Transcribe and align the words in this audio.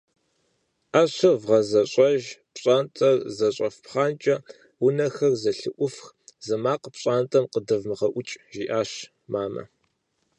«ӏэщыр 0.91 1.35
вгъэзэщӏэж, 1.41 2.23
пщӏантӏэр 2.53 3.17
зэщӏэфпхъанкӏэ, 3.37 4.35
унэхэр 4.85 5.33
зэлъыӏуфх, 5.41 6.05
зы 6.45 6.55
макъ 6.63 6.87
пщӏантӏэм 6.93 7.45
къыдэвмыгъэӏук»,- 7.51 8.29
жиӏащ 8.53 8.91
мамэ. 9.31 9.63